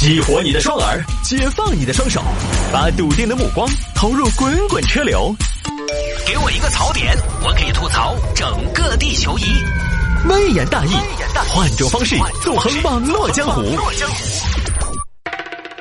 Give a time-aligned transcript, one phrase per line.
[0.00, 2.22] 激活你的双耳，解放你的双手，
[2.72, 5.34] 把笃定的目光投入滚滚车流。
[6.24, 9.42] 给我一个槽点，我可以吐槽整个地球仪。
[10.28, 10.90] 微言大义，
[11.48, 12.14] 换种方式
[12.44, 13.60] 纵横网络江湖。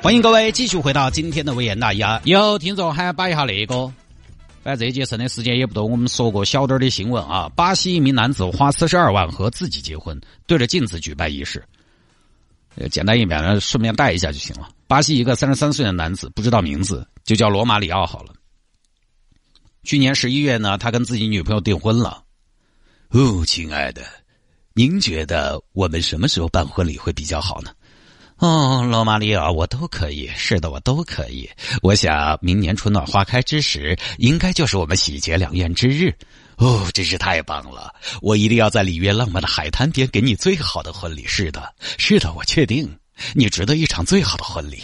[0.02, 2.20] 欢迎各位继续回到今天的微言大义啊！
[2.24, 3.86] 有听众还摆一下那个，
[4.64, 7.48] 反正这一节剩的时间也不多，我们说过小点的新闻啊。
[7.56, 11.64] 巴西一名男子花四十二万和自己结婚，对着镜子举办仪式。
[12.92, 14.70] 简单一点呢，顺便带一下就行了。
[14.88, 18.34] 巴西一个三十三岁的男子，不知道名字，就叫罗马里奥好了。
[19.84, 22.24] 去年十一月呢，他跟自己女朋友订婚了。
[23.10, 24.06] 哦，亲爱的，
[24.74, 27.72] 您觉得我们什么时候办婚礼会比较好呢？
[28.40, 30.30] 哦，罗马里奥，我都可以。
[30.36, 31.50] 是的，我都可以。
[31.82, 36.14] 我想明年春暖花开之时，应该就是我们喜结良缘之日。
[36.58, 37.94] 哦，真是太棒了！
[38.22, 41.26] 我一定要在里约浪漫的海滩边给你最好的婚礼。
[41.26, 42.98] 是的，是的，我确定
[43.34, 44.80] 你值得一场最好的婚礼。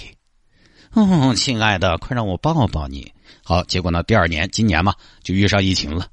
[0.93, 3.12] 哦，亲爱的，快让我抱抱你。
[3.43, 4.01] 好，结果呢？
[4.04, 4.93] 第二年，今年嘛，
[5.24, 6.07] 就遇上疫情了。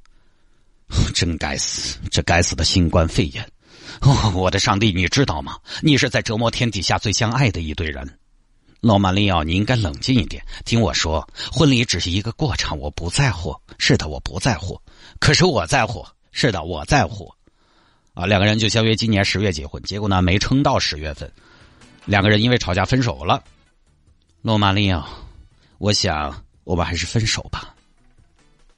[1.14, 3.46] 真该死，这该死的新冠肺炎！
[4.00, 5.58] 哦， 我的上帝，你知道吗？
[5.82, 8.18] 你是在折磨天底下最相爱的一对人。
[8.80, 13.54] 罗马利奥，你应该冷静一点，听我说，婚礼只是一个过程，我不在乎。
[13.76, 14.80] 是的，我不在乎。
[15.18, 16.06] 可是我在乎。
[16.32, 17.30] 是的，我在乎。
[18.14, 21.30] 啊，两个人就相约今年十月结婚，结果呢，没撑到十月份，
[22.06, 23.42] 两个人因为吵架分手了。
[24.40, 25.06] 罗马利奥，
[25.76, 27.74] 我想我们还是分手吧。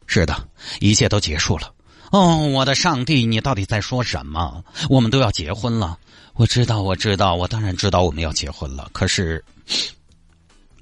[0.07, 0.49] 是的，
[0.81, 1.73] 一切都结束了。
[2.13, 4.63] 哦，我的上帝，你到底在说什么？
[4.91, 5.99] 我们都要结婚了。
[6.35, 8.91] 我知道，我知道，我当然知道我们要结婚了。
[8.93, 9.43] 可是，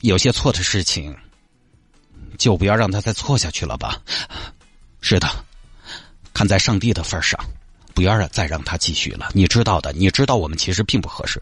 [0.00, 1.16] 有些错的事情，
[2.36, 4.02] 就不要让他再错下去了吧。
[5.00, 5.28] 是的，
[6.34, 7.38] 看在上帝的份上，
[7.94, 9.30] 不要让再让他继续了。
[9.32, 11.40] 你知道的，你知道我们其实并不合适。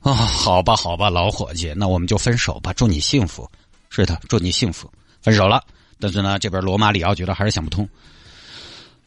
[0.00, 2.74] 啊，好吧，好吧，老伙计，那我们就分手吧。
[2.74, 3.50] 祝你幸福。
[3.88, 4.92] 是的，祝你幸福。
[5.22, 5.64] 分手了，
[5.98, 7.88] 但是呢，这边罗马里奥觉得还是想不通。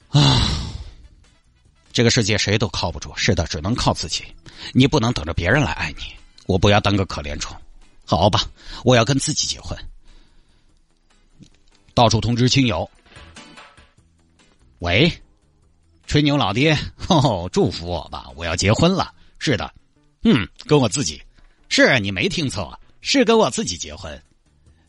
[0.09, 0.47] 啊，
[1.91, 3.11] 这个世界谁都靠不住。
[3.15, 4.23] 是的，只能靠自己。
[4.73, 6.03] 你不能等着别人来爱你。
[6.45, 7.55] 我不要当个可怜虫。
[8.05, 8.47] 好吧，
[8.83, 9.77] 我要跟自己结婚。
[11.93, 12.89] 到处通知亲友。
[14.79, 15.11] 喂，
[16.05, 16.77] 吹牛老爹，
[17.07, 19.13] 哦，祝福我吧，我要结婚了。
[19.39, 19.73] 是的，
[20.23, 21.21] 嗯，跟我自己。
[21.69, 24.21] 是你没听错，是跟我自己结婚。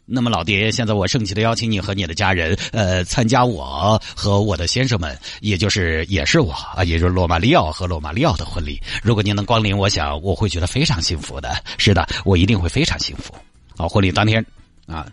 [0.08, 8.80] 那么，老爹，现在我盛气的邀请你和你的家人，呃，参加我和我的先生们，也就是也是我啊，也就是罗马里奥和罗马里奥的婚礼。
[9.02, 11.60] 如果您能光临，我想我会觉得非常幸福的。
[11.76, 13.34] 是的，我一定会非常幸福。
[13.76, 14.44] 好，婚礼当天
[14.86, 15.06] 啊，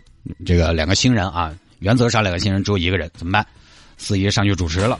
[0.46, 3.44] 这个两个新人啊，原则上两个新人只有一个人，怎么办？
[3.96, 4.96] 司仪上去主持了。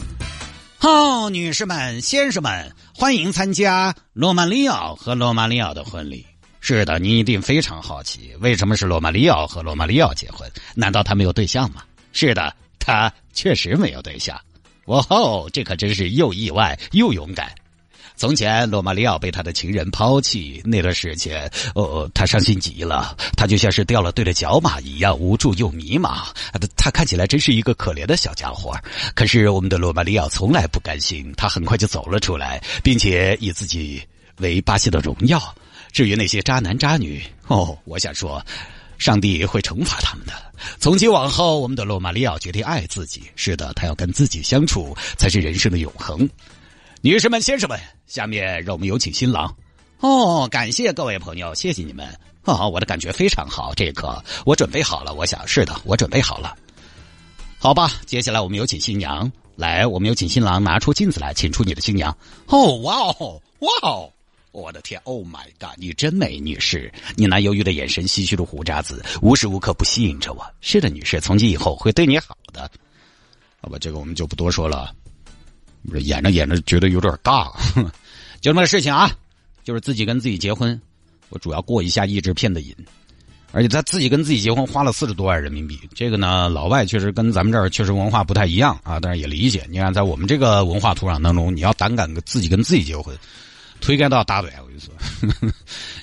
[0.77, 6.27] 好，女士们、先生们，欢迎参加罗马里奥和罗马里奥的婚礼。
[6.67, 10.51] 是的，您一定非常好奇，为什么是罗马里奥和罗马里奥结婚？
[10.75, 11.83] 难道他没有对象吗？
[12.15, 14.41] 是的，他确实没有对象。
[14.87, 17.55] 哇哦，这可真是又意外又勇敢。
[18.17, 26.25] 从前，罗马里奥被他的情人抛弃那段时间，哦，他伤心极了，他就像是掉了队的角马一样，无助又迷茫。
[26.79, 28.75] 他看起来真是一个可怜的小家伙。
[29.15, 34.03] 可是，我们的罗马里奥从来不甘心，他很快就走了出来，并且以自己
[34.39, 35.41] 为巴西的荣耀。
[35.93, 38.45] 至于那些渣男渣女，哦，我想说，
[38.99, 40.33] 上帝会惩罚他们的。
[40.81, 43.22] 从今往后，我们的罗马里奥决定爱自己。
[43.37, 46.28] 是的，他要跟自己相处，才是人生的永恒。
[47.00, 49.55] 女士们、先生们，下面让我们有请新郎。
[50.00, 52.06] 哦，感谢各位朋友，谢谢你们。
[52.45, 55.15] 哦，我的感觉非常好，这一刻我准备好了。
[55.15, 56.56] 我想是的，我准备好了。
[57.59, 62.15] 好吧，接下来我们有请新娘来，我们有请新郎拿出镜子来，请出你的新娘。
[62.49, 64.11] 哦，哇哦，哇哦。
[64.54, 65.76] 我的天，Oh my God！
[65.76, 66.91] 你真美，女士。
[67.16, 70.47] 你那忧郁的眼神，唏嘘的胡渣子，无时无刻不吸引着我。
[70.60, 72.70] 是的，女士，从今以后会对你好的。
[73.60, 74.94] 好吧，这个我们就不多说了。
[75.88, 77.50] 不是演着演着觉得有点尬，
[78.41, 79.10] 就这么个事情啊。
[79.65, 80.81] 就是自己跟自己结婚，
[81.31, 82.72] 我主要过一下译制片的瘾。
[83.50, 85.80] 而且他自己跟自己结婚花了四十多万人民币。
[85.95, 89.66] 这个呢，老外确实跟咱们这儿确实文化不太一样啊，但是也理解。
[89.68, 93.16] 你看，在我们这个文化土壤当中，你要胆敢自己跟自己结婚。
[93.84, 94.95] 推开都要打断，我跟你说，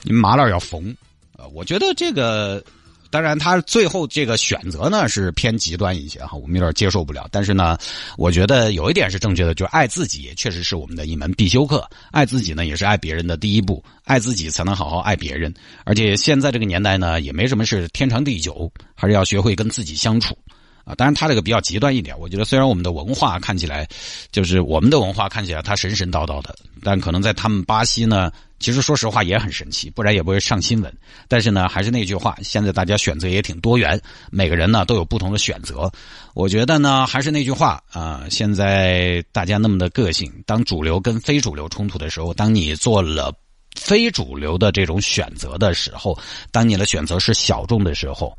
[0.04, 0.96] 你们麻老要疯
[1.36, 1.48] 啊！
[1.52, 2.64] 我觉得这个，
[3.10, 7.28] 当然他最后这个选择呢是偏极端一些哈，我们有点接受不了。
[7.32, 7.76] 但是呢，
[8.20, 11.84] 我觉得有一点是正确的，就是爱自己确实是我们的一门必修课。
[12.12, 13.84] 爱自己呢，也是爱别人的第一步。
[14.04, 15.52] 爱自己才能好好爱别人。
[15.84, 20.38] 而且现在这个年代呢，也没什么是天长地久，还是要学会跟自己相处。
[20.84, 22.18] 啊，当然他这个比较极端一点。
[22.20, 23.88] 我觉得虽然我们的文化看起来，
[24.32, 30.92] 就是我们的文化看起来他神神叨叨的，但可能在他们巴西呢，其实说实话也很神奇，不然也不会上新闻。
[31.28, 34.02] 但是呢，还是那句话，现在大家选择也挺多元，
[34.32, 35.92] 每个人呢都有不同的选择。
[36.34, 43.32] 我觉得呢，还是那句话啊，现在大家那么的个性，当主流跟非主流冲突的时候，当你做了
[43.76, 46.18] 非主流的这种选择的时候，
[46.52, 48.36] 当你的选择是小众的时候。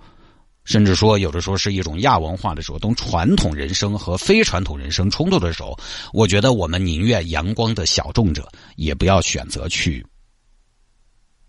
[0.64, 5.78] 甚至说，有的时候是一种亚文化的时候，当传统人生和非传统人生冲突的时候，
[6.12, 10.06] 我觉得我们宁愿阳光的小众者，也不要选择去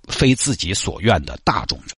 [0.08, 1.86] 非自己所愿的大众者。